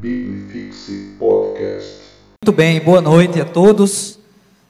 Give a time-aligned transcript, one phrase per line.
[0.00, 2.02] Bibifixe Podcast.
[2.44, 4.16] Muito bem, boa noite a todos.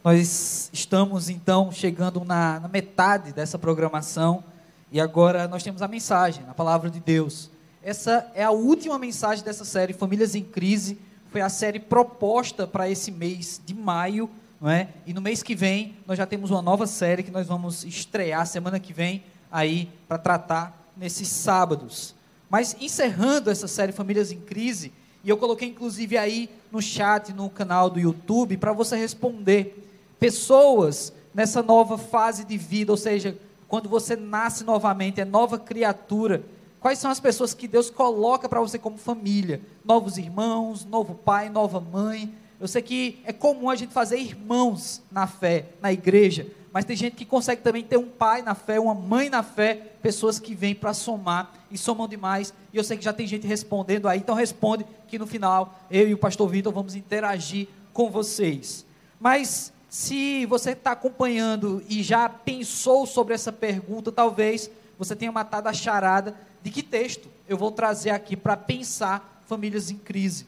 [0.03, 4.43] Nós estamos então chegando na, na, metade dessa programação
[4.91, 7.51] e agora nós temos a mensagem, a palavra de Deus.
[7.83, 10.99] Essa é a última mensagem dessa série Famílias em Crise.
[11.31, 14.89] Foi a série proposta para esse mês de maio, não é?
[15.07, 18.47] E no mês que vem nós já temos uma nova série que nós vamos estrear
[18.47, 19.23] semana que vem
[19.53, 22.15] aí para tratar nesses sábados.
[22.49, 24.91] Mas encerrando essa série Famílias em Crise,
[25.25, 29.89] e eu coloquei inclusive aí no chat, no canal do YouTube, para você responder.
[30.19, 36.43] Pessoas nessa nova fase de vida, ou seja, quando você nasce novamente, é nova criatura.
[36.81, 39.61] Quais são as pessoas que Deus coloca para você como família?
[39.85, 42.33] Novos irmãos, novo pai, nova mãe.
[42.61, 46.97] Eu sei que é comum a gente fazer irmãos na fé, na igreja, mas tem
[46.97, 50.55] gente que consegue também ter um pai na fé, uma mãe na fé, pessoas que
[50.55, 52.53] vêm para somar e somam demais.
[52.73, 56.09] E eu sei que já tem gente respondendo aí, então responde que no final eu
[56.09, 58.85] e o pastor Vitor vamos interagir com vocês.
[59.19, 65.69] Mas se você está acompanhando e já pensou sobre essa pergunta, talvez você tenha matado
[65.69, 70.47] a charada de que texto eu vou trazer aqui para pensar famílias em crise.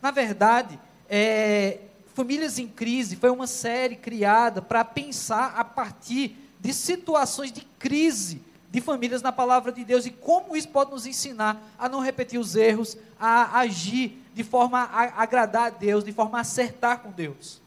[0.00, 1.78] Na verdade, é,
[2.14, 8.42] Famílias em Crise foi uma série criada para pensar a partir de situações de crise
[8.70, 12.38] de famílias na palavra de Deus e como isso pode nos ensinar a não repetir
[12.38, 17.10] os erros, a agir de forma a agradar a Deus, de forma a acertar com
[17.10, 17.60] Deus.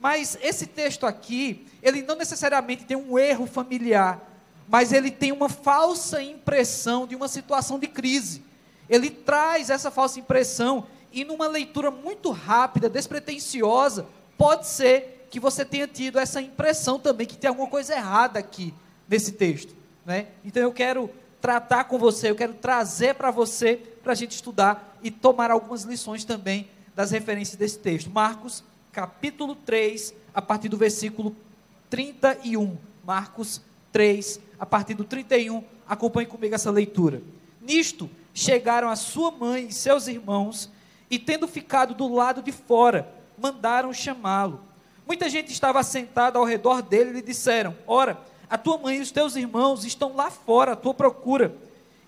[0.00, 4.20] Mas esse texto aqui, ele não necessariamente tem um erro familiar,
[4.68, 8.42] mas ele tem uma falsa impressão de uma situação de crise.
[8.88, 15.64] Ele traz essa falsa impressão e numa leitura muito rápida, despretensiosa, pode ser que você
[15.64, 18.74] tenha tido essa impressão também que tem alguma coisa errada aqui
[19.08, 19.74] nesse texto.
[20.04, 20.28] Né?
[20.44, 24.98] Então eu quero tratar com você, eu quero trazer para você, para a gente estudar
[25.02, 28.10] e tomar algumas lições também das referências desse texto.
[28.10, 31.34] Marcos, capítulo 3, a partir do versículo
[31.90, 32.76] 31.
[33.04, 35.64] Marcos 3, a partir do 31.
[35.88, 37.22] Acompanhe comigo essa leitura.
[37.60, 40.70] Nisto chegaram a sua mãe e seus irmãos
[41.12, 43.06] e tendo ficado do lado de fora,
[43.36, 44.62] mandaram chamá-lo.
[45.06, 48.18] Muita gente estava sentada ao redor dele e lhe disseram: Ora,
[48.48, 51.54] a tua mãe e os teus irmãos estão lá fora à tua procura.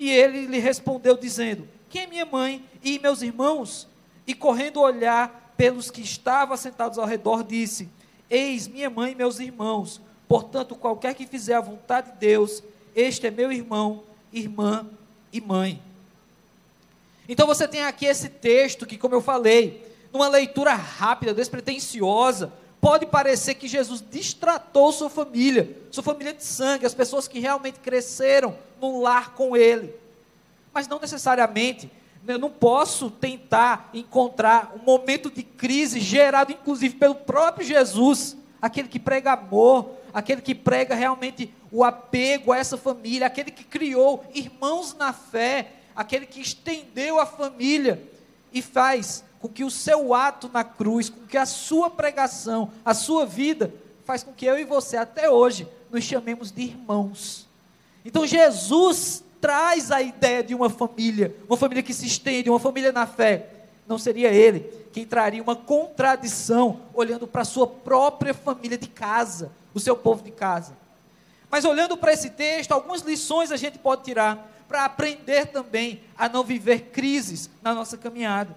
[0.01, 3.87] E ele lhe respondeu, dizendo: Quem é minha mãe e meus irmãos?
[4.27, 7.91] E correndo olhar pelos que estavam sentados ao redor, disse:
[8.31, 10.01] Eis minha mãe e meus irmãos.
[10.27, 12.63] Portanto, qualquer que fizer a vontade de Deus,
[12.97, 14.87] este é meu irmão, irmã
[15.31, 15.83] e mãe.
[17.29, 23.07] Então você tem aqui esse texto que, como eu falei, numa leitura rápida, despretensiosa, pode
[23.07, 28.57] parecer que Jesus distratou sua família, sua família de sangue, as pessoas que realmente cresceram
[28.81, 29.95] no lar com ele.
[30.73, 31.91] Mas não necessariamente,
[32.29, 38.89] eu não posso tentar encontrar um momento de crise gerado inclusive pelo próprio Jesus, aquele
[38.89, 44.25] que prega amor, aquele que prega realmente o apego a essa família, aquele que criou
[44.35, 48.03] irmãos na fé, aquele que estendeu a família
[48.53, 52.95] e faz com que o seu ato na cruz, com que a sua pregação, a
[52.95, 53.75] sua vida,
[54.05, 57.47] faz com que eu e você até hoje nos chamemos de irmãos.
[58.05, 62.93] Então Jesus traz a ideia de uma família, uma família que se estende, uma família
[62.93, 63.51] na fé.
[63.87, 64.61] Não seria ele
[64.93, 70.23] quem traria uma contradição olhando para a sua própria família de casa, o seu povo
[70.23, 70.77] de casa.
[71.51, 76.29] Mas olhando para esse texto, algumas lições a gente pode tirar para aprender também a
[76.29, 78.57] não viver crises na nossa caminhada.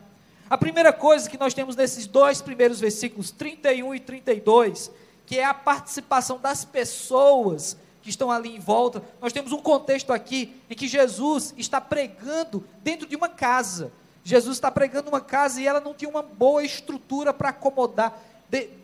[0.49, 4.89] A primeira coisa que nós temos nesses dois primeiros versículos, 31 e 32,
[5.25, 9.03] que é a participação das pessoas que estão ali em volta.
[9.21, 13.91] Nós temos um contexto aqui em que Jesus está pregando dentro de uma casa.
[14.23, 18.17] Jesus está pregando uma casa e ela não tinha uma boa estrutura para acomodar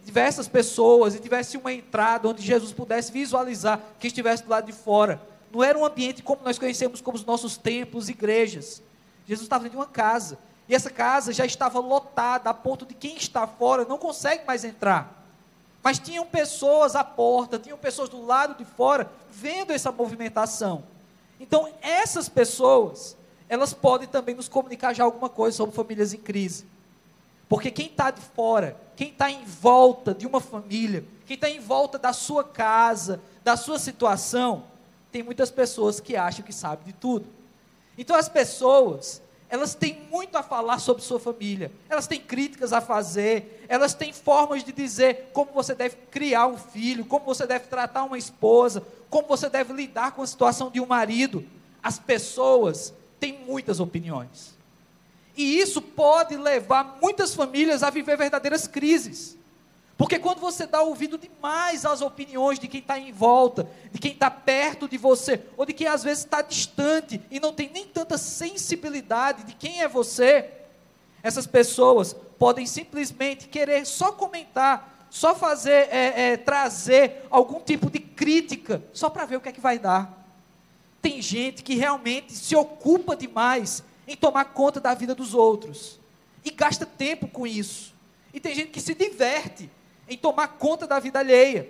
[0.04, 4.74] diversas pessoas e tivesse uma entrada onde Jesus pudesse visualizar quem estivesse do lado de
[4.74, 5.22] fora
[5.54, 8.82] não era um ambiente como nós conhecemos como os nossos templos, igrejas.
[9.28, 10.40] Jesus estava dentro de uma casa.
[10.68, 14.64] E essa casa já estava lotada a ponto de quem está fora não consegue mais
[14.66, 15.24] entrar.
[15.84, 20.84] Mas tinham pessoas à porta, tinham pessoas do lado de fora vendo essa movimentação.
[21.40, 23.16] Então, essas pessoas,
[23.48, 26.66] elas podem também nos comunicar já alguma coisa sobre famílias em crise.
[27.48, 31.60] Porque quem está de fora, quem está em volta de uma família, quem está em
[31.60, 34.64] volta da sua casa, da sua situação,
[35.14, 37.28] tem muitas pessoas que acham que sabem de tudo.
[37.96, 42.82] Então as pessoas, elas têm muito a falar sobre sua família, elas têm críticas a
[42.82, 47.68] fazer, elas têm formas de dizer como você deve criar um filho, como você deve
[47.68, 51.46] tratar uma esposa, como você deve lidar com a situação de um marido.
[51.84, 54.58] As pessoas têm muitas opiniões.
[55.38, 59.38] E isso pode levar muitas famílias a viver verdadeiras crises.
[59.98, 64.14] Porque quando você dá ouvido demais às opiniões de quem está em volta, de quem
[64.14, 67.86] está perto de você, ou de quem às vezes está distante e não tem nem
[67.86, 70.50] tanta sensibilidade de quem é você,
[71.22, 78.00] essas pessoas podem simplesmente querer só comentar, só fazer, é, é, trazer algum tipo de
[78.00, 80.28] crítica, só para ver o que é que vai dar.
[81.02, 86.00] Tem gente que realmente se ocupa demais em tomar conta da vida dos outros
[86.44, 87.94] e gasta tempo com isso.
[88.34, 89.70] E tem gente que se diverte
[90.14, 91.70] em tomar conta da vida alheia.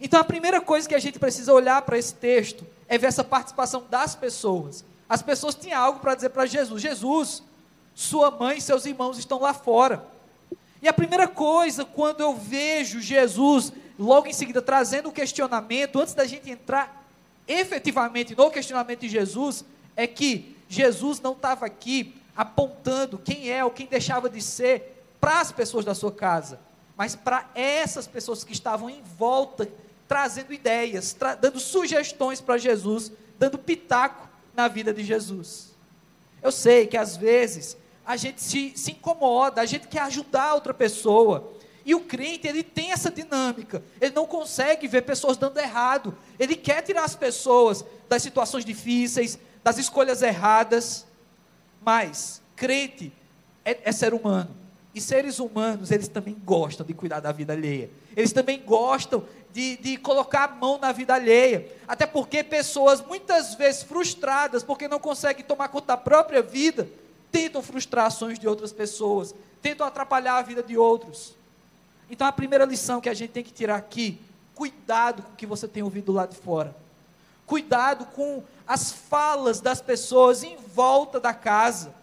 [0.00, 3.22] Então a primeira coisa que a gente precisa olhar para esse texto é ver essa
[3.22, 4.84] participação das pessoas.
[5.08, 7.42] As pessoas tinham algo para dizer para Jesus: Jesus,
[7.94, 10.04] sua mãe e seus irmãos estão lá fora.
[10.80, 16.14] E a primeira coisa, quando eu vejo Jesus, logo em seguida trazendo o questionamento, antes
[16.14, 17.06] da gente entrar
[17.46, 19.64] efetivamente no questionamento de Jesus,
[19.94, 25.40] é que Jesus não estava aqui apontando quem é ou quem deixava de ser para
[25.40, 26.58] as pessoas da sua casa
[27.02, 29.68] mas para essas pessoas que estavam em volta,
[30.06, 35.72] trazendo ideias, tra dando sugestões para Jesus, dando pitaco na vida de Jesus.
[36.40, 37.76] Eu sei que às vezes
[38.06, 41.52] a gente se, se incomoda, a gente quer ajudar outra pessoa.
[41.84, 43.82] E o crente, ele tem essa dinâmica.
[44.00, 46.16] Ele não consegue ver pessoas dando errado.
[46.38, 51.04] Ele quer tirar as pessoas das situações difíceis, das escolhas erradas.
[51.84, 53.12] Mas, crente
[53.64, 54.61] é, é ser humano.
[54.94, 57.90] E seres humanos, eles também gostam de cuidar da vida alheia.
[58.14, 61.66] Eles também gostam de, de colocar a mão na vida alheia.
[61.88, 66.88] Até porque pessoas, muitas vezes frustradas, porque não conseguem tomar conta da própria vida,
[67.30, 71.34] tentam frustrações de outras pessoas, tentam atrapalhar a vida de outros.
[72.10, 74.20] Então a primeira lição que a gente tem que tirar aqui,
[74.54, 76.76] cuidado com o que você tem ouvido lá de fora.
[77.46, 81.94] Cuidado com as falas das pessoas em volta da casa.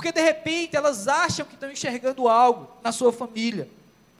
[0.00, 3.68] Porque de repente elas acham que estão enxergando algo na sua família.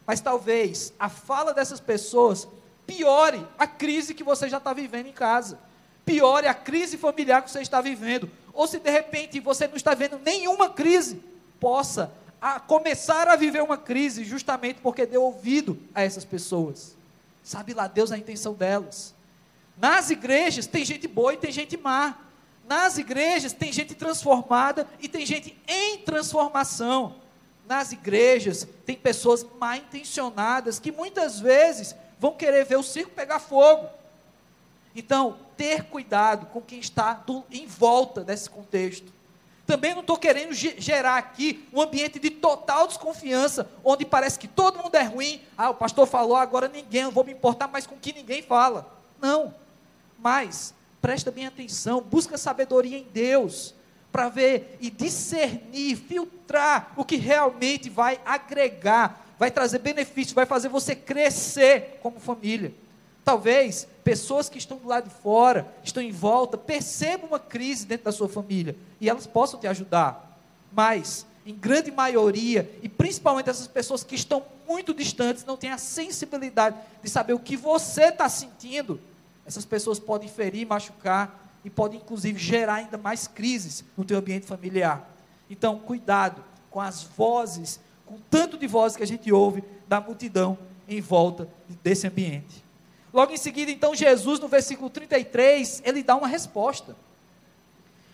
[0.07, 2.47] Mas talvez a fala dessas pessoas
[2.87, 5.59] piore a crise que você já está vivendo em casa.
[6.05, 8.31] Piore a crise familiar que você está vivendo.
[8.53, 11.19] Ou se de repente você não está vendo nenhuma crise,
[11.59, 12.13] possa
[12.43, 16.95] a começar a viver uma crise justamente porque deu ouvido a essas pessoas.
[17.43, 19.15] Sabe lá Deus a intenção delas.
[19.79, 22.19] Nas igrejas tem gente boa e tem gente má.
[22.71, 27.17] Nas igrejas tem gente transformada e tem gente em transformação.
[27.67, 33.41] Nas igrejas tem pessoas mal intencionadas que muitas vezes vão querer ver o circo pegar
[33.41, 33.89] fogo.
[34.95, 39.13] Então, ter cuidado com quem está do, em volta desse contexto.
[39.67, 44.81] Também não estou querendo gerar aqui um ambiente de total desconfiança, onde parece que todo
[44.81, 45.43] mundo é ruim.
[45.59, 48.43] Ah, o pastor falou, agora ninguém, eu vou me importar mais com o que ninguém
[48.43, 48.97] fala.
[49.21, 49.53] Não.
[50.17, 53.75] Mas presta bem atenção, busca sabedoria em Deus,
[54.13, 60.69] para ver e discernir, filtrar o que realmente vai agregar, vai trazer benefício, vai fazer
[60.69, 62.75] você crescer como família.
[63.25, 68.07] Talvez pessoas que estão do lado de fora, estão em volta, percebam uma crise dentro
[68.07, 70.39] da sua família e elas possam te ajudar.
[70.73, 75.79] Mas, em grande maioria, e principalmente essas pessoas que estão muito distantes, não têm a
[75.79, 79.01] sensibilidade de saber o que você está sentindo,
[79.51, 84.47] essas pessoas podem ferir, machucar e podem inclusive gerar ainda mais crises no teu ambiente
[84.47, 85.11] familiar.
[85.51, 90.57] Então, cuidado com as vozes, com tanto de vozes que a gente ouve da multidão
[90.87, 91.49] em volta
[91.83, 92.65] desse ambiente.
[93.13, 96.97] Logo em seguida, então, Jesus, no versículo 33, ele dá uma resposta.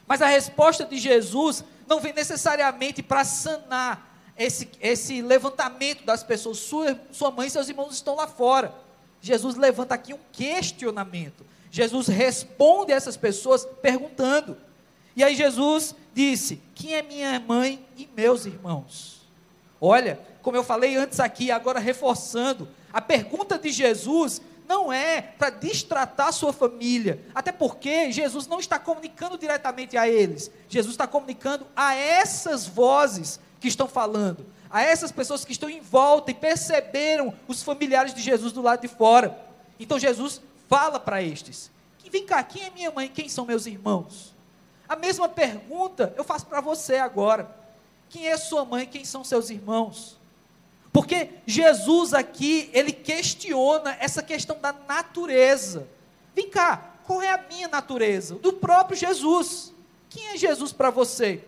[0.07, 6.57] Mas a resposta de Jesus não vem necessariamente para sanar esse, esse levantamento das pessoas.
[6.57, 8.86] Sua, sua mãe e seus irmãos estão lá fora.
[9.27, 11.45] Jesus levanta aqui um questionamento.
[11.69, 14.57] Jesus responde a essas pessoas perguntando.
[15.17, 19.27] E aí Jesus disse: Quem é minha mãe e meus irmãos?
[19.81, 25.51] Olha, como eu falei antes aqui, agora reforçando, a pergunta de Jesus não é para
[25.51, 31.67] distratar sua família, até porque Jesus não está comunicando diretamente a eles, Jesus está comunicando
[31.75, 37.33] a essas vozes que estão falando a essas pessoas que estão em volta e perceberam
[37.47, 39.39] os familiares de Jesus do lado de fora.
[39.79, 41.71] Então Jesus fala para estes:
[42.11, 43.09] Vem cá, quem é minha mãe?
[43.09, 44.35] Quem são meus irmãos?
[44.89, 47.55] A mesma pergunta eu faço para você agora:
[48.09, 48.87] Quem é sua mãe?
[48.87, 50.19] Quem são seus irmãos?
[50.93, 55.87] Porque Jesus aqui, ele questiona essa questão da natureza.
[56.35, 58.37] Vem cá, qual é a minha natureza?
[58.37, 59.75] Do próprio Jesus.
[60.09, 61.45] Quem é Jesus para você?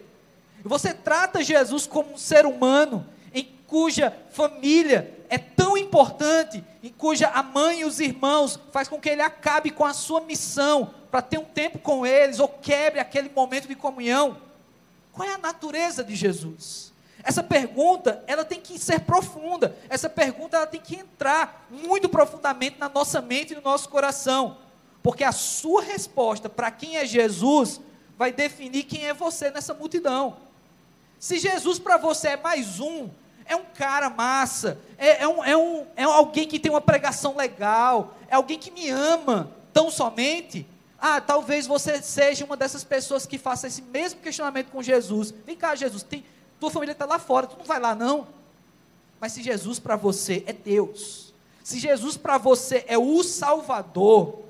[0.68, 7.28] Você trata Jesus como um ser humano em cuja família é tão importante, em cuja
[7.28, 11.22] a mãe e os irmãos faz com que ele acabe com a sua missão para
[11.22, 14.36] ter um tempo com eles ou quebre aquele momento de comunhão.
[15.12, 16.92] Qual é a natureza de Jesus?
[17.22, 19.76] Essa pergunta, ela tem que ser profunda.
[19.88, 24.58] Essa pergunta, ela tem que entrar muito profundamente na nossa mente e no nosso coração.
[25.02, 27.80] Porque a sua resposta para quem é Jesus
[28.16, 30.36] vai definir quem é você nessa multidão.
[31.18, 33.08] Se Jesus para você é mais um,
[33.44, 37.36] é um cara massa, é, é, um, é, um, é alguém que tem uma pregação
[37.36, 40.66] legal, é alguém que me ama tão somente.
[41.00, 45.32] Ah, talvez você seja uma dessas pessoas que faça esse mesmo questionamento com Jesus.
[45.46, 46.24] Vem cá, Jesus, tem,
[46.60, 48.28] tua família está lá fora, tu não vai lá não.
[49.20, 51.32] Mas se Jesus para você é Deus,
[51.64, 54.47] se Jesus para você é o Salvador,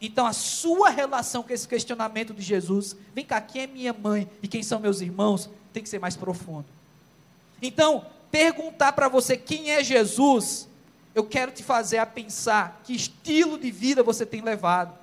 [0.00, 4.28] então a sua relação com esse questionamento de Jesus, vem cá, quem é minha mãe
[4.42, 6.66] e quem são meus irmãos, tem que ser mais profundo.
[7.60, 10.68] Então, perguntar para você quem é Jesus,
[11.14, 14.96] eu quero te fazer a pensar que estilo de vida você tem levado.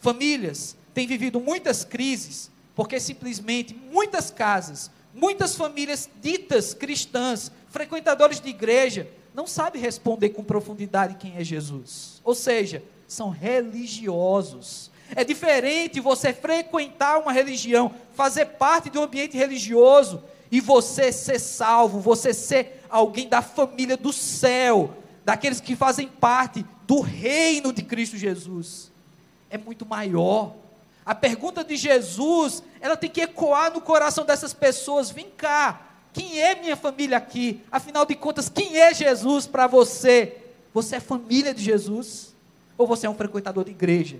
[0.00, 8.48] Famílias têm vivido muitas crises, porque simplesmente muitas casas, muitas famílias ditas cristãs, frequentadores de
[8.48, 12.22] igreja, não sabem responder com profundidade quem é Jesus.
[12.24, 14.90] Ou seja, são religiosos.
[15.14, 21.38] É diferente você frequentar uma religião, fazer parte de um ambiente religioso e você ser
[21.38, 27.82] salvo, você ser alguém da família do céu, daqueles que fazem parte do reino de
[27.82, 28.92] Cristo Jesus.
[29.50, 30.54] É muito maior.
[31.04, 36.40] A pergunta de Jesus, ela tem que ecoar no coração dessas pessoas: vem cá, quem
[36.40, 37.62] é minha família aqui?
[37.70, 40.36] Afinal de contas, quem é Jesus para você?
[40.74, 42.35] Você é família de Jesus?
[42.78, 44.18] Ou você é um frequentador de igreja?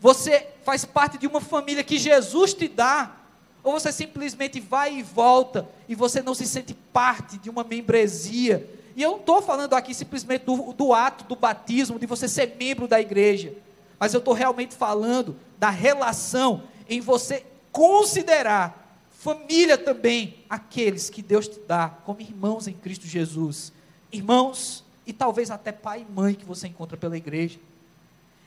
[0.00, 3.16] Você faz parte de uma família que Jesus te dá?
[3.62, 8.68] Ou você simplesmente vai e volta e você não se sente parte de uma membresia?
[8.94, 12.56] E eu não estou falando aqui simplesmente do, do ato do batismo, de você ser
[12.58, 13.54] membro da igreja.
[13.98, 21.48] Mas eu estou realmente falando da relação em você considerar família também aqueles que Deus
[21.48, 23.72] te dá como irmãos em Cristo Jesus.
[24.12, 27.58] Irmãos e talvez até pai e mãe que você encontra pela igreja.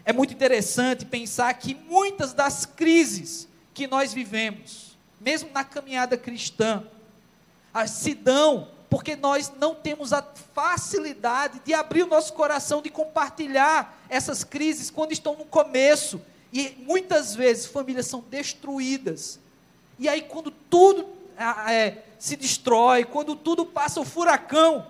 [0.06, 6.84] É muito interessante pensar que muitas das crises que nós vivemos, mesmo na caminhada cristã,
[7.88, 10.22] se dão porque nós não temos a
[10.54, 16.22] facilidade de abrir o nosso coração, de compartilhar essas crises quando estão no começo.
[16.54, 19.40] E muitas vezes famílias são destruídas.
[19.98, 21.08] E aí, quando tudo
[21.70, 24.86] é, se destrói, quando tudo passa o furacão,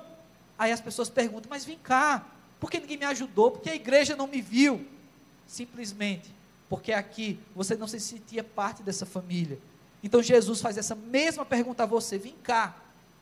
[0.61, 2.25] aí as pessoas perguntam: Mas vem cá,
[2.59, 3.51] por que ninguém me ajudou?
[3.51, 4.85] Por que a igreja não me viu?
[5.51, 6.33] simplesmente
[6.69, 9.59] porque aqui você não se sentia parte dessa família.
[10.01, 12.77] Então Jesus faz essa mesma pergunta a você: vem cá,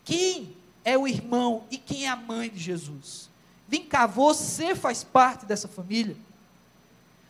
[0.06, 0.56] quem
[0.86, 3.28] é o irmão e quem é a mãe de Jesus?
[3.68, 6.16] Vem cá, você faz parte dessa família?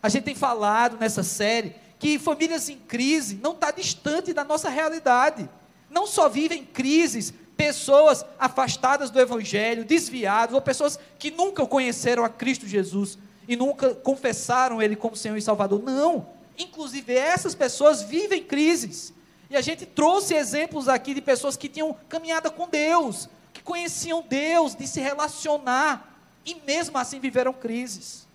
[0.04, 4.70] A gente tem falado nessa série que famílias em crise não está distante da nossa
[4.70, 5.50] realidade.
[5.90, 12.30] Não só vivem crises pessoas afastadas do Evangelho, desviadas, ou pessoas que nunca conheceram a
[12.30, 13.18] Cristo Jesus,
[13.50, 15.84] e nunca confessaram Ele como Senhor e Salvador.
[15.84, 16.26] Não.
[16.58, 19.14] Inclusive, essas pessoas vivem crises.
[19.50, 24.24] E a gente trouxe exemplos aqui de pessoas que tinham caminhada com Deus, que conheciam
[24.26, 28.26] Deus, de se relacionar, e mesmo assim viveram crises.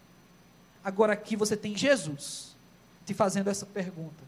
[0.85, 2.55] Agora aqui você tem Jesus
[3.07, 4.23] te fazendo essa pergunta.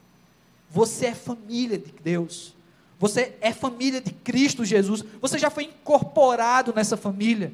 [0.70, 2.55] Você é família de Deus.
[2.98, 5.04] Você é família de Cristo Jesus.
[5.20, 7.52] Você já foi incorporado nessa família?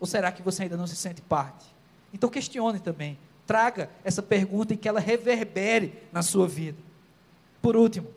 [0.00, 1.66] Ou será que você ainda não se sente parte?
[2.12, 3.18] Então questione também.
[3.46, 6.78] Traga essa pergunta e que ela reverbere na sua vida.
[7.60, 8.08] Por último,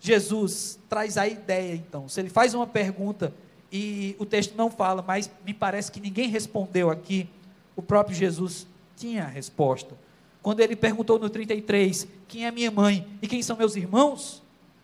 [0.00, 2.08] Jesus traz a ideia, então.
[2.08, 3.32] Se ele faz uma pergunta
[3.70, 7.28] e o texto não fala, mas me parece que ninguém respondeu aqui,
[7.74, 9.96] o próprio Jesus tinha a resposta.
[10.42, 14.42] Quando ele perguntou no 33, quem é minha mãe e quem são meus irmãos?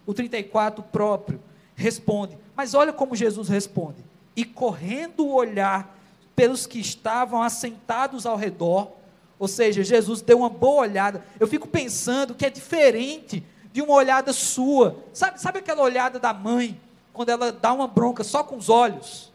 [0.08, 1.38] O 34 próprio
[1.76, 2.38] responde.
[2.56, 4.02] Mas olha como Jesus responde.
[4.34, 5.94] E correndo o olhar
[6.34, 8.92] pelos que estavam assentados ao redor.
[9.38, 11.22] Ou seja, Jesus deu uma boa olhada.
[11.38, 14.96] Eu fico pensando que é diferente de uma olhada sua.
[15.12, 16.80] Sabe, sabe aquela olhada da mãe,
[17.12, 19.30] quando ela dá uma bronca só com os olhos?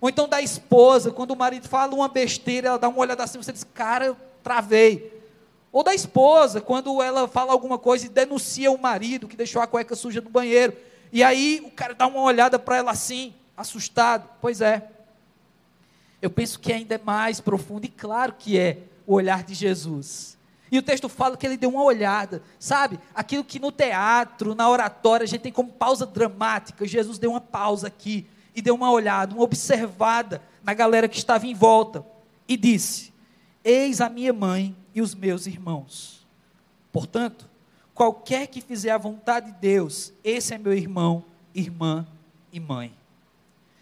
[0.00, 3.36] Ou então da esposa, quando o marido fala uma besteira, ela dá uma olhada assim,
[3.36, 5.13] você diz, cara, eu travei.
[5.74, 9.66] Ou da esposa, quando ela fala alguma coisa e denuncia o marido que deixou a
[9.66, 10.72] cueca suja no banheiro.
[11.12, 14.26] E aí o cara dá uma olhada para ela assim, assustado.
[14.40, 14.88] Pois é
[16.24, 20.38] eu penso que ainda é mais profundo, e claro que é o olhar de Jesus.
[20.72, 22.98] E o texto fala que ele deu uma olhada, sabe?
[23.14, 26.86] Aquilo que no teatro, na oratória, a gente tem como pausa dramática.
[26.86, 31.46] Jesus deu uma pausa aqui e deu uma olhada, uma observada na galera que estava
[31.46, 32.02] em volta
[32.48, 33.12] e disse:
[33.62, 36.24] Eis a minha mãe e os meus irmãos.
[36.92, 37.48] Portanto,
[37.92, 41.24] qualquer que fizer a vontade de Deus, esse é meu irmão,
[41.54, 42.06] irmã
[42.52, 42.94] e mãe.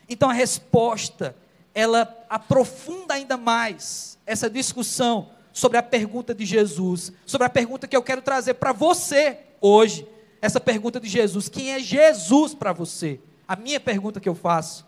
[0.08, 1.36] Então a resposta,
[1.74, 7.96] ela aprofunda ainda mais essa discussão sobre a pergunta de Jesus, sobre a pergunta que
[7.96, 10.06] eu quero trazer para você hoje.
[10.40, 13.20] Essa pergunta de Jesus: quem é Jesus para você?
[13.46, 14.86] A minha pergunta que eu faço.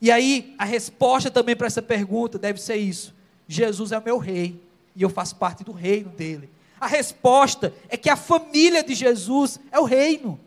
[0.00, 3.14] E aí, a resposta também para essa pergunta deve ser isso:
[3.46, 4.61] Jesus é o meu rei
[4.94, 6.50] e eu faço parte do reino dele.
[6.80, 10.40] A resposta é que a família de Jesus é o reino.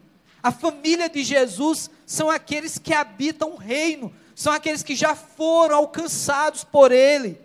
[0.43, 5.77] A família de Jesus são aqueles que habitam o reino, são aqueles que já foram
[5.77, 7.39] alcançados por ele.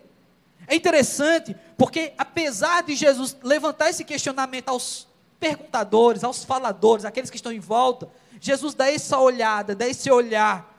[0.67, 5.07] É interessante, porque apesar de Jesus levantar esse questionamento aos
[5.39, 8.07] perguntadores, aos faladores, aqueles que estão em volta,
[8.39, 10.71] Jesus dá essa olhada, dá esse olhar.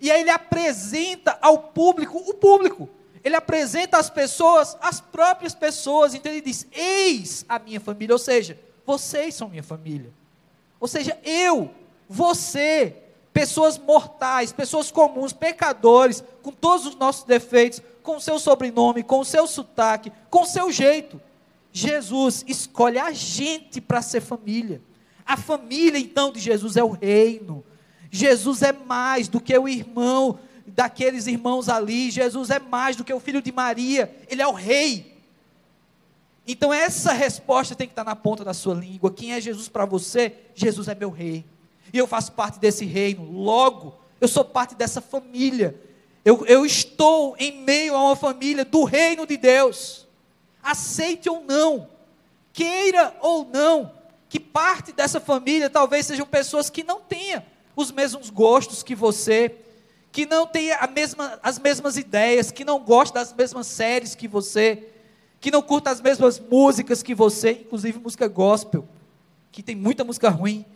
[0.00, 2.88] E aí ele apresenta ao público o público.
[3.22, 6.14] Ele apresenta às pessoas as próprias pessoas.
[6.14, 8.14] Então ele diz: Eis a minha família.
[8.14, 10.12] Ou seja, vocês são minha família.
[10.80, 11.70] Ou seja, eu,
[12.08, 12.96] você,
[13.32, 19.20] pessoas mortais, pessoas comuns, pecadores, com todos os nossos defeitos, com o seu sobrenome, com
[19.20, 21.20] o seu sotaque, com o seu jeito.
[21.72, 24.80] Jesus escolhe a gente para ser família.
[25.26, 27.62] A família, então, de Jesus é o reino.
[28.10, 30.38] Jesus é mais do que o irmão
[30.78, 32.08] daqueles irmãos ali.
[32.08, 34.14] Jesus é mais do que o filho de Maria.
[34.28, 35.18] Ele é o rei.
[36.46, 39.10] Então, essa resposta tem que estar na ponta da sua língua.
[39.10, 40.32] Quem é Jesus para você?
[40.54, 41.44] Jesus é meu rei.
[41.92, 43.28] E eu faço parte desse reino.
[43.28, 45.74] Logo, eu sou parte dessa família.
[46.24, 50.06] Eu, eu estou em meio a uma família do reino de Deus.
[50.62, 51.88] Aceite ou não,
[52.52, 53.92] queira ou não,
[54.28, 57.42] que parte dessa família talvez sejam pessoas que não tenham
[57.74, 59.56] os mesmos gostos que você,
[60.18, 64.88] que não tenha mesma, as mesmas ideias, que não gosta das mesmas séries que você,
[65.38, 68.84] que não curta as mesmas músicas que você, inclusive música gospel,
[69.52, 70.66] que tem muita música ruim.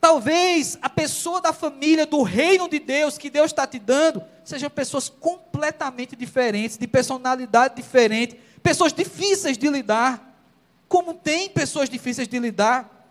[0.00, 4.68] Talvez a pessoa da família, do reino de Deus, que Deus está te dando, sejam
[4.68, 10.36] pessoas completamente diferentes, de personalidade diferente, pessoas difíceis de lidar.
[10.88, 13.08] Como tem pessoas difíceis de lidar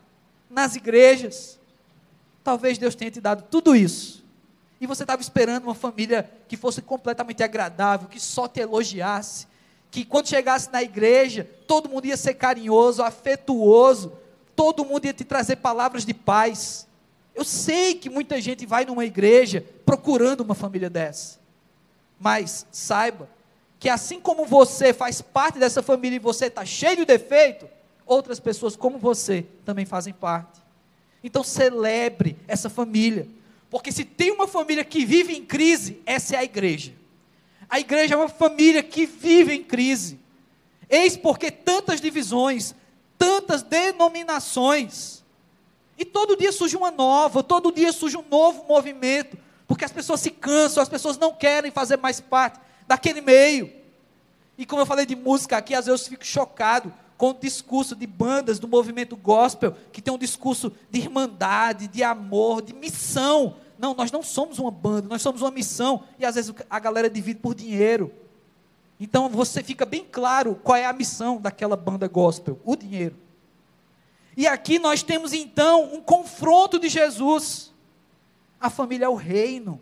[0.50, 1.58] nas igrejas.
[2.44, 4.25] Talvez Deus tenha te dado tudo isso.
[4.80, 9.48] E você estava esperando uma família que fosse completamente agradável, que só te elogiasse,
[9.90, 14.12] que quando chegasse na igreja, todo mundo ia ser carinhoso, afetuoso,
[14.56, 16.88] todo mundo ia te trazer palavras de paz.
[17.34, 21.40] Eu sei que muita gente vai numa igreja procurando uma família dessa.
[22.20, 23.30] Mas saiba
[23.80, 27.68] que assim como você faz parte dessa família e você está cheio de defeito,
[28.06, 30.62] outras pessoas como você também fazem parte.
[31.24, 33.28] Então celebre essa família.
[33.76, 36.94] Porque se tem uma família que vive em crise, essa é a igreja.
[37.70, 40.18] A igreja é uma família que vive em crise.
[40.90, 42.74] Eis porque tantas divisões,
[43.18, 45.26] tantas denominações.
[45.98, 50.22] E todo dia surge uma nova, todo dia surge um novo movimento, porque as pessoas
[50.22, 52.58] se cansam, as pessoas não querem fazer mais parte
[52.88, 53.70] daquele meio.
[54.58, 57.94] E como eu falei de música aqui, às vezes eu fico chocado com o discurso
[57.94, 63.58] de bandas do movimento gospel, que tem um discurso de irmandade, de amor, de missão.
[63.78, 67.10] Não, nós não somos uma banda, nós somos uma missão, e às vezes a galera
[67.10, 68.12] divide por dinheiro.
[69.00, 73.16] Então você fica bem claro qual é a missão daquela banda gospel: o dinheiro.
[74.38, 77.74] E aqui nós temos então um confronto de Jesus.
[78.60, 79.82] A família é o reino.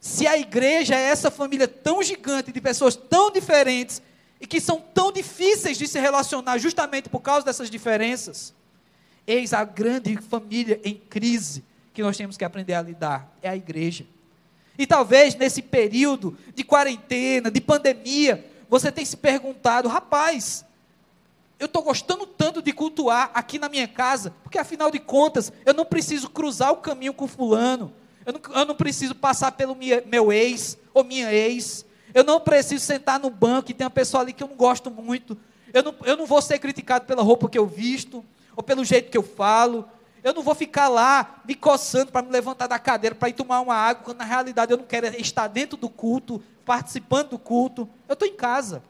[0.00, 4.02] Se a igreja é essa família tão gigante de pessoas tão diferentes,
[4.40, 8.54] e que são tão difíceis de se relacionar justamente por causa dessas diferenças.
[9.26, 13.56] Eis a grande família em crise que nós temos que aprender a lidar é a
[13.56, 14.04] igreja.
[14.78, 20.64] E talvez nesse período de quarentena, de pandemia, você tenha se perguntado, rapaz,
[21.58, 25.74] eu estou gostando tanto de cultuar aqui na minha casa, porque afinal de contas, eu
[25.74, 27.92] não preciso cruzar o caminho com fulano,
[28.24, 32.40] eu não, eu não preciso passar pelo minha, meu ex ou minha ex, eu não
[32.40, 35.36] preciso sentar no banco e tem uma pessoa ali que eu não gosto muito.
[35.72, 38.24] Eu não, eu não vou ser criticado pela roupa que eu visto,
[38.56, 39.88] ou pelo jeito que eu falo.
[40.22, 43.60] Eu não vou ficar lá me coçando para me levantar da cadeira para ir tomar
[43.60, 47.88] uma água, quando na realidade eu não quero estar dentro do culto, participando do culto.
[48.08, 48.82] Eu estou em casa.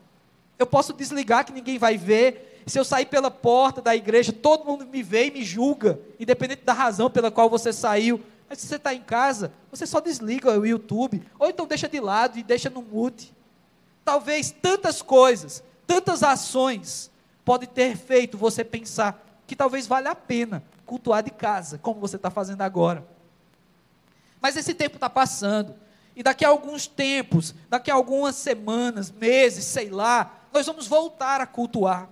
[0.58, 2.62] Eu posso desligar que ninguém vai ver.
[2.66, 6.64] Se eu sair pela porta da igreja, todo mundo me vê e me julga, independente
[6.64, 8.20] da razão pela qual você saiu.
[8.48, 12.00] Mas se você está em casa, você só desliga o YouTube, ou então deixa de
[12.00, 13.32] lado e deixa no mute.
[14.04, 17.10] Talvez tantas coisas, tantas ações,
[17.44, 22.16] pode ter feito você pensar que talvez valha a pena cultuar de casa, como você
[22.16, 23.06] está fazendo agora.
[24.40, 25.76] Mas esse tempo está passando,
[26.16, 31.40] e daqui a alguns tempos, daqui a algumas semanas, meses, sei lá, nós vamos voltar
[31.40, 32.08] a cultuar.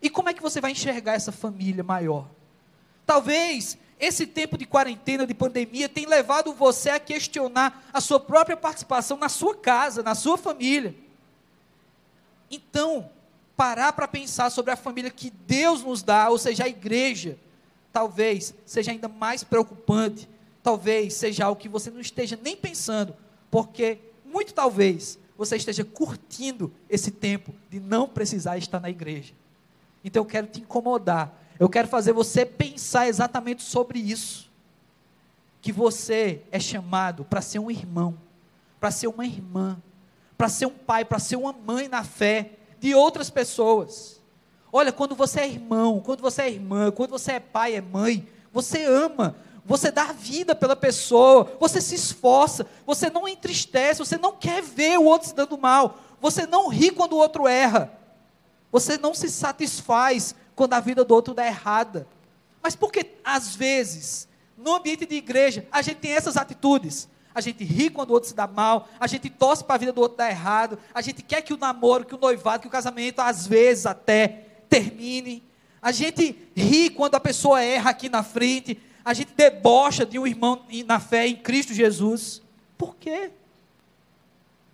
[0.00, 2.26] E como é que você vai enxergar essa família maior?
[3.04, 8.56] Talvez esse tempo de quarentena, de pandemia, tenha levado você a questionar a sua própria
[8.56, 10.94] participação na sua casa, na sua família.
[12.50, 13.10] Então,
[13.54, 17.38] parar para pensar sobre a família que Deus nos dá, ou seja, a igreja,
[17.96, 20.28] talvez seja ainda mais preocupante,
[20.62, 23.16] talvez seja algo que você não esteja nem pensando,
[23.50, 29.32] porque muito talvez você esteja curtindo esse tempo de não precisar estar na igreja.
[30.04, 34.52] Então eu quero te incomodar, eu quero fazer você pensar exatamente sobre isso.
[35.62, 38.14] Que você é chamado para ser um irmão,
[38.78, 39.80] para ser uma irmã,
[40.36, 44.20] para ser um pai, para ser uma mãe na fé de outras pessoas.
[44.72, 48.28] Olha, quando você é irmão, quando você é irmã, quando você é pai, é mãe,
[48.52, 54.32] você ama, você dá vida pela pessoa, você se esforça, você não entristece, você não
[54.32, 57.92] quer ver o outro se dando mal, você não ri quando o outro erra,
[58.70, 62.06] você não se satisfaz quando a vida do outro dá errada.
[62.62, 67.08] Mas porque às vezes, no ambiente de igreja, a gente tem essas atitudes?
[67.34, 69.92] A gente ri quando o outro se dá mal, a gente torce para a vida
[69.92, 72.70] do outro dar errado, a gente quer que o namoro, que o noivado, que o
[72.70, 75.42] casamento, às vezes até, termine.
[75.80, 80.26] A gente ri quando a pessoa erra aqui na frente, a gente debocha de um
[80.26, 82.42] irmão na fé em Cristo Jesus.
[82.76, 83.30] Por quê?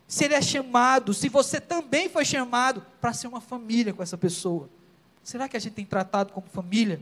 [0.09, 4.19] Se ele é chamado, se você também foi chamado para ser uma família com essa
[4.19, 4.69] pessoa.
[5.23, 7.01] Será que a gente tem tratado como família?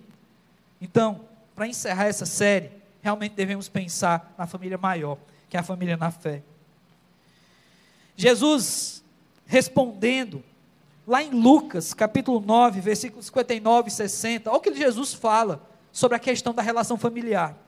[0.80, 1.24] Então,
[1.54, 2.70] para encerrar essa série,
[3.02, 6.42] realmente devemos pensar na família maior, que é a família na fé.
[8.16, 9.02] Jesus
[9.46, 10.44] respondendo,
[11.10, 16.16] lá em Lucas, capítulo 9, versículos 59 e 60, olha o que Jesus fala sobre
[16.16, 17.58] a questão da relação familiar.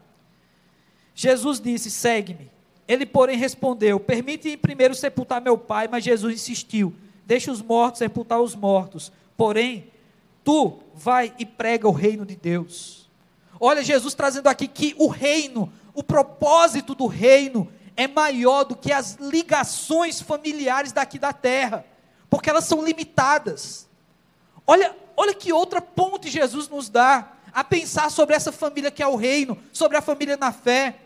[1.13, 2.49] Jesus disse: segue-me.
[2.87, 6.95] Ele, porém, respondeu: Permite primeiro sepultar meu pai, mas Jesus insistiu:
[7.27, 9.11] Deixe os mortos sepultar os mortos.
[9.37, 9.91] Porém,
[10.45, 13.11] Tu vai e prega o reino de Deus.
[13.59, 18.93] Olha, Jesus trazendo aqui que o reino, o propósito do reino é maior do que
[18.93, 21.85] as ligações familiares daqui da terra,
[22.33, 23.87] porque elas são limitadas.
[24.67, 29.07] Olha, olha que outra ponte Jesus nos dá a pensar sobre essa família que é
[29.07, 30.97] o reino, sobre a família na fé.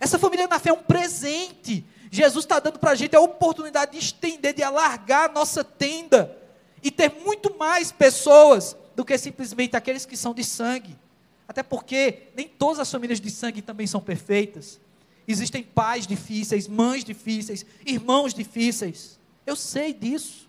[0.00, 1.86] Essa família na fé é um presente.
[2.10, 6.36] Jesus está dando para a gente a oportunidade de estender, de alargar a nossa tenda
[6.82, 10.98] e ter muito mais pessoas do que simplesmente aqueles que são de sangue.
[11.46, 14.80] Até porque nem todas as famílias de sangue também são perfeitas.
[15.28, 19.16] Existem pais difíceis, mães difíceis, irmãos difíceis.
[19.46, 20.45] Eu sei disso.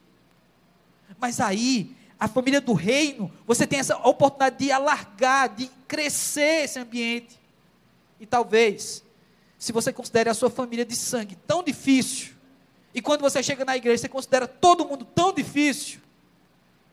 [1.20, 6.80] Mas aí, a família do reino, você tem essa oportunidade de alargar, de crescer esse
[6.80, 7.40] ambiente.
[8.20, 9.04] E talvez,
[9.58, 12.34] se você considere a sua família de sangue tão difícil,
[12.94, 16.00] e quando você chega na igreja, você considera todo mundo tão difícil,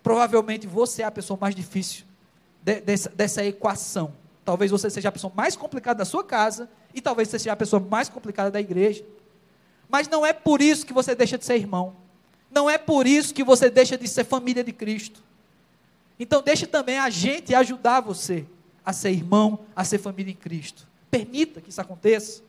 [0.02, 2.04] provavelmente você é a pessoa mais difícil
[2.62, 4.14] de, dessa, dessa equação.
[4.44, 7.56] Talvez você seja a pessoa mais complicada da sua casa e talvez você seja a
[7.56, 9.04] pessoa mais complicada da igreja.
[9.88, 11.96] Mas não é por isso que você deixa de ser irmão.
[12.54, 15.20] Não é por isso que você deixa de ser família de Cristo.
[16.18, 18.46] Então deixe também a gente ajudar você
[18.84, 20.86] a ser irmão, a ser família em Cristo.
[21.10, 22.42] Permita que isso aconteça.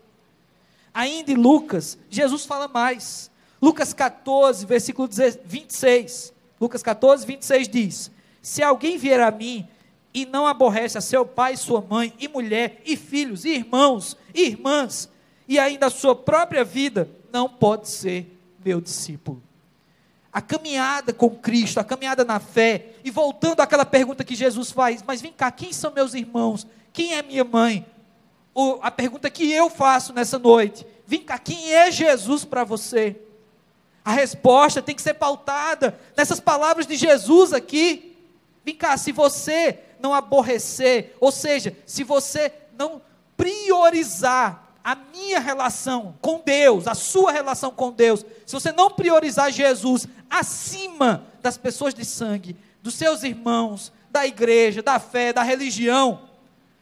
[0.94, 3.32] Ainda em Lucas, Jesus fala mais.
[3.60, 5.10] Lucas 14, versículo
[5.44, 6.32] 26.
[6.62, 8.12] Lucas 14, 26 diz:
[8.44, 9.68] Se alguém vier a mim
[10.14, 14.44] e não aborrece a seu pai, sua mãe, e mulher, e filhos, e irmãos, e
[14.44, 15.10] irmãs,
[15.48, 19.42] e ainda a sua própria vida, não pode ser meu discípulo.
[20.36, 25.02] A caminhada com Cristo, a caminhada na fé, e voltando àquela pergunta que Jesus faz,
[25.02, 26.68] mas vem cá, quem são meus irmãos?
[26.92, 27.86] Quem é minha mãe?
[28.82, 33.16] A pergunta que eu faço nessa noite, vem cá, quem é Jesus para você?
[34.04, 38.18] A resposta tem que ser pautada nessas palavras de Jesus aqui.
[38.66, 43.02] Vem cá, se você não aborrecer, ou seja, se você não
[43.38, 49.52] priorizar a minha relação com Deus, a sua relação com Deus, se você não priorizar
[49.52, 56.30] Jesus acima das pessoas de sangue, dos seus irmãos, da igreja, da fé, da religião,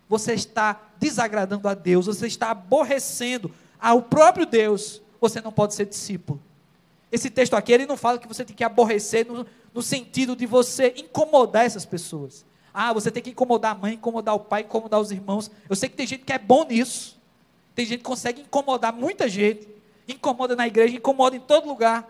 [0.10, 5.86] você está desagradando a Deus, você está aborrecendo ao próprio Deus, você não pode ser
[5.86, 6.42] discípulo.
[7.10, 10.46] Esse texto aqui, ele não fala que você tem que aborrecer no, no sentido de
[10.46, 12.46] você incomodar essas pessoas.
[12.74, 15.50] Ah, você tem que incomodar a mãe, incomodar o pai, incomodar os irmãos.
[15.70, 17.23] Eu sei que tem gente que é bom nisso.
[17.76, 19.68] Tem gente que consegue incomodar muita gente.
[20.08, 22.08] Incomoda na igreja, incomoda em todo lugar.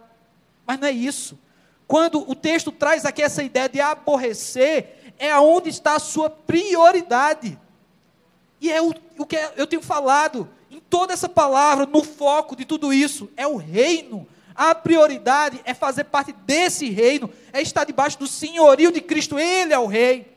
[0.65, 1.38] Mas não é isso.
[1.88, 7.60] Quando o texto traz aqui essa ideia de aborrecer, é aonde está a sua prioridade.
[8.60, 12.65] E é o, o que eu tenho falado em toda essa palavra, no foco de
[12.65, 18.17] tudo isso, é o reino, a prioridade é fazer parte desse reino, é estar debaixo
[18.17, 20.33] do senhorio de Cristo, Ele é o Rei.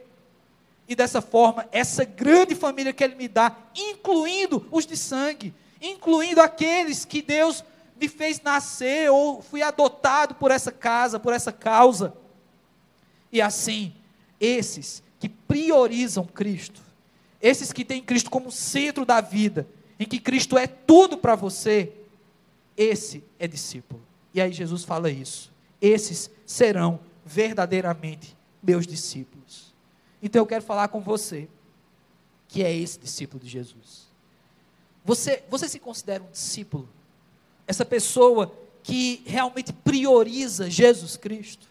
[0.88, 6.40] E dessa forma, essa grande família que Ele me dá, incluindo os de sangue, incluindo
[6.40, 7.64] aqueles que Deus
[8.00, 12.14] me fez nascer ou fui adotado por essa casa, por essa causa.
[13.32, 13.94] E assim,
[14.40, 16.80] esses que priorizam Cristo,
[17.40, 19.66] esses que têm Cristo como centro da vida,
[19.98, 21.92] em que Cristo é tudo para você,
[22.76, 24.02] esse é discípulo.
[24.32, 25.50] E aí Jesus fala isso.
[25.80, 29.74] Esses serão verdadeiramente meus discípulos.
[30.22, 31.48] Então eu quero falar com você,
[32.48, 34.06] que é esse discípulo de Jesus.
[35.04, 36.88] Você, você se considera um discípulo?
[37.66, 38.52] Essa pessoa
[38.82, 41.66] que realmente prioriza Jesus Cristo?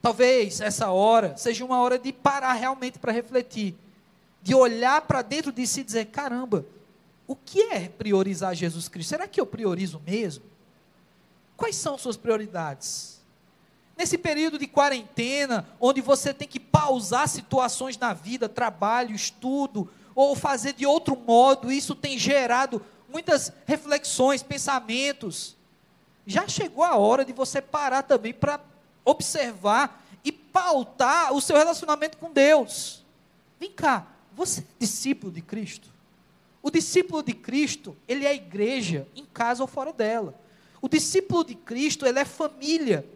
[0.00, 3.74] Talvez essa hora seja uma hora de parar realmente para refletir,
[4.42, 6.66] de olhar para dentro de si e dizer: caramba,
[7.26, 9.08] o que é priorizar Jesus Cristo?
[9.10, 10.44] Será que eu priorizo mesmo?
[11.56, 13.13] Quais são suas prioridades?
[13.96, 20.34] Nesse período de quarentena, onde você tem que pausar situações na vida, trabalho, estudo, ou
[20.34, 25.56] fazer de outro modo, isso tem gerado muitas reflexões, pensamentos.
[26.26, 28.60] Já chegou a hora de você parar também para
[29.04, 33.04] observar e pautar o seu relacionamento com Deus.
[33.60, 35.88] Vem cá, você é discípulo de Cristo?
[36.62, 40.34] O discípulo de Cristo, ele é igreja, em casa ou fora dela.
[40.80, 43.06] O discípulo de Cristo, ele é família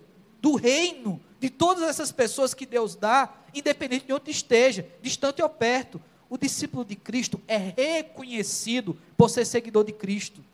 [0.40, 5.48] do reino, de todas essas pessoas que Deus dá, independente de onde esteja, distante ou
[5.48, 6.00] perto.
[6.30, 10.44] O discípulo de Cristo é reconhecido por ser seguidor de Cristo.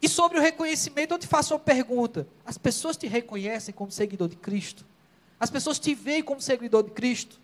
[0.00, 4.28] E sobre o reconhecimento, eu te faço uma pergunta: as pessoas te reconhecem como seguidor
[4.28, 4.84] de Cristo?
[5.38, 7.40] As pessoas te veem como seguidor de Cristo?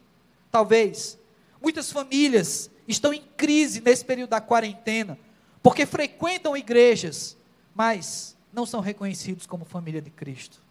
[0.50, 1.18] Talvez.
[1.60, 5.18] Muitas famílias estão em crise nesse período da quarentena,
[5.62, 7.36] porque frequentam igrejas,
[7.74, 10.62] mas não são reconhecidos como família de Cristo.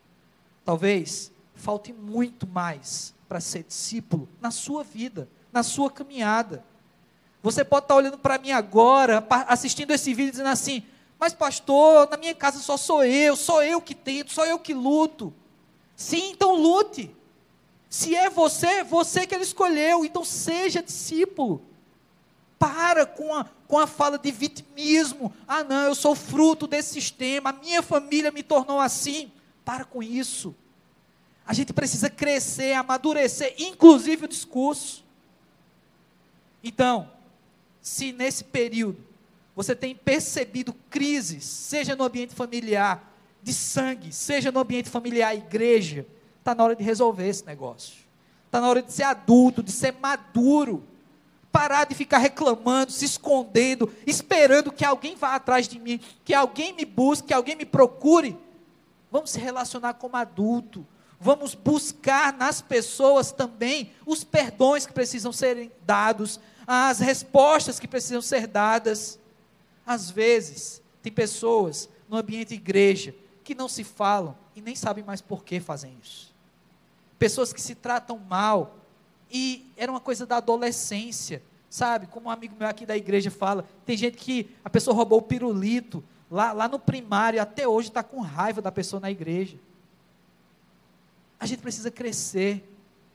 [0.68, 6.62] Talvez falte muito mais para ser discípulo na sua vida, na sua caminhada.
[7.42, 10.84] Você pode estar olhando para mim agora, assistindo esse vídeo, dizendo assim:
[11.18, 14.74] Mas, pastor, na minha casa só sou eu, sou eu que tento, sou eu que
[14.74, 15.34] luto.
[15.96, 17.16] Sim, então lute.
[17.90, 21.62] Se é você, você que ele escolheu, então seja discípulo.
[22.60, 25.34] Para com a, com a fala de vitimismo.
[25.48, 29.32] Ah, não, eu sou fruto desse sistema, a minha família me tornou assim.
[29.68, 30.56] Para com isso.
[31.46, 35.04] A gente precisa crescer, amadurecer, inclusive o discurso.
[36.64, 37.12] Então,
[37.82, 39.04] se nesse período
[39.54, 46.08] você tem percebido crises, seja no ambiente familiar, de sangue, seja no ambiente familiar, igreja,
[46.40, 47.98] está na hora de resolver esse negócio.
[48.46, 50.82] Está na hora de ser adulto, de ser maduro
[51.52, 56.72] parar de ficar reclamando, se escondendo, esperando que alguém vá atrás de mim, que alguém
[56.72, 58.38] me busque, que alguém me procure.
[59.12, 60.86] Vamos se relacionar como adulto.
[61.20, 68.22] Vamos buscar nas pessoas também os perdões que precisam serem dados, as respostas que precisam
[68.22, 69.20] ser dadas.
[69.86, 75.22] Às vezes, tem pessoas no ambiente igreja que não se falam e nem sabem mais
[75.22, 76.36] por que fazem isso.
[77.18, 78.78] Pessoas que se tratam mal,
[79.32, 82.08] e era uma coisa da adolescência, sabe?
[82.08, 85.24] Como um amigo meu aqui da igreja fala, tem gente que a pessoa roubou o
[85.24, 89.58] pirulito lá, lá no primário, até hoje está com raiva da pessoa na igreja.
[91.40, 92.68] A gente precisa crescer,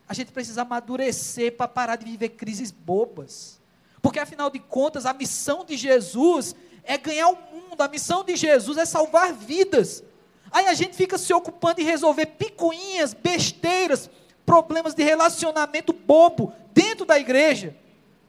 [0.09, 3.61] a gente precisa amadurecer para parar de viver crises bobas.
[4.01, 8.37] Porque afinal de contas, a missão de Jesus é ganhar o mundo, a missão de
[8.37, 10.03] Jesus é salvar vidas.
[10.51, 14.11] Aí a gente fica se ocupando em resolver picuinhas, besteiras,
[14.45, 17.77] problemas de relacionamento bobo dentro da igreja.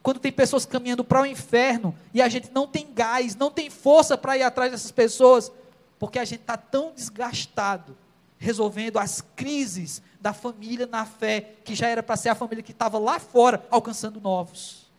[0.04, 3.70] Quando tem pessoas caminhando para o inferno e a gente não tem gás, não tem
[3.70, 5.50] força para ir atrás dessas pessoas,
[5.98, 7.96] porque a gente está tão desgastado
[8.38, 12.74] resolvendo as crises da família na fé, que já era para ser a família que
[12.74, 14.92] estava lá fora, alcançando novos.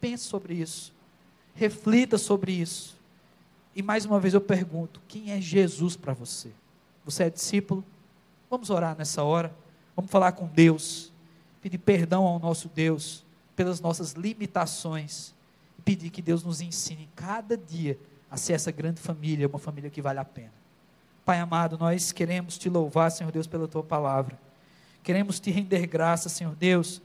[0.00, 0.94] Pense sobre isso.
[1.56, 2.96] Reflita sobre isso.
[3.74, 6.50] E mais uma vez eu pergunto: quem é Jesus para você?
[7.04, 7.84] Você é discípulo?
[8.48, 9.52] Vamos orar nessa hora.
[9.96, 11.12] Vamos falar com Deus,
[11.60, 13.26] pedir perdão ao nosso Deus
[13.58, 15.34] pelas nossas limitações
[15.76, 17.98] e pedir que Deus nos ensine cada dia
[18.30, 20.52] a ser essa grande família, uma família que vale a pena.
[21.24, 24.38] Pai amado, nós queremos te louvar, Senhor Deus, pela tua palavra.
[25.02, 27.02] Queremos te render graça, Senhor Deus,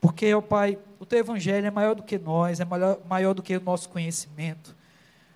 [0.00, 3.42] porque, ó Pai, o teu evangelho é maior do que nós, é maior, maior do
[3.42, 4.76] que o nosso conhecimento.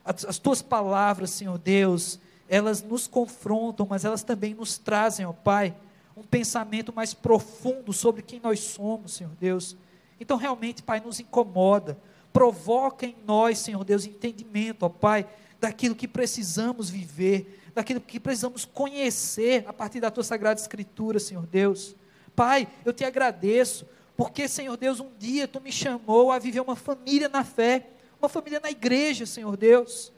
[0.04, 5.32] As, as tuas palavras, Senhor Deus, elas nos confrontam, mas elas também nos trazem, ó
[5.32, 5.74] Pai,
[6.16, 9.76] um pensamento mais profundo sobre quem nós somos, Senhor Deus.
[10.20, 11.98] Então, realmente, Pai, nos incomoda.
[12.32, 15.26] Provoca em nós, Senhor Deus, entendimento, ó Pai,
[15.58, 21.46] daquilo que precisamos viver, daquilo que precisamos conhecer a partir da tua sagrada escritura, Senhor
[21.46, 21.96] Deus.
[22.36, 23.86] Pai, eu te agradeço
[24.20, 27.86] Porque, Senhor Deus, um dia tu me chamou a viver uma família na fé,
[28.20, 30.12] uma família na igreja, Senhor Deus.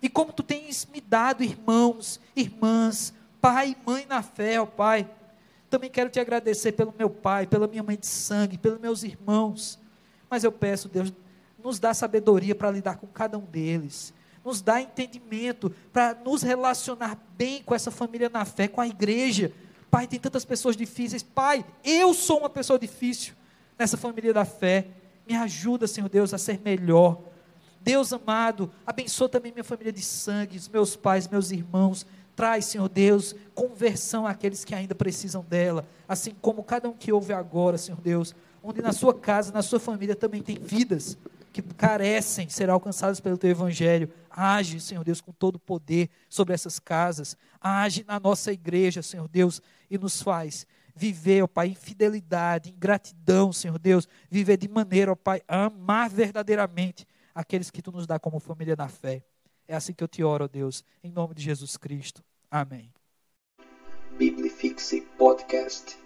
[0.00, 3.12] E como tu tens me dado irmãos, irmãs,
[3.42, 5.06] pai e mãe na fé, ó Pai.
[5.72, 9.78] Também quero te agradecer pelo meu pai, pela minha mãe de sangue, pelos meus irmãos.
[10.28, 11.10] Mas eu peço, Deus,
[11.64, 14.12] nos dá sabedoria para lidar com cada um deles.
[14.44, 19.50] Nos dá entendimento para nos relacionar bem com essa família na fé, com a igreja.
[19.90, 21.22] Pai, tem tantas pessoas difíceis.
[21.22, 23.32] Pai, eu sou uma pessoa difícil
[23.78, 24.88] nessa família da fé.
[25.26, 27.18] Me ajuda, Senhor Deus, a ser melhor.
[27.80, 32.06] Deus amado, abençoa também minha família de sangue, os meus pais, meus irmãos.
[32.34, 37.32] Traz, Senhor Deus, conversão àqueles que ainda precisam dela, assim como cada um que ouve
[37.32, 41.18] agora, Senhor Deus, onde na sua casa, na sua família também tem vidas
[41.52, 44.10] que carecem ser alcançadas pelo teu evangelho.
[44.30, 47.36] Age, Senhor Deus, com todo o poder sobre essas casas.
[47.60, 52.74] Age na nossa igreja, Senhor Deus, e nos faz viver, ó Pai, em fidelidade, em
[52.78, 58.06] gratidão, Senhor Deus, viver de maneira, ó Pai, a amar verdadeiramente aqueles que tu nos
[58.06, 59.22] dá como família na fé.
[59.66, 62.22] É assim que eu te oro, Deus, em nome de Jesus Cristo.
[62.50, 62.92] Amém.
[64.18, 66.01] Biblifixe Podcast.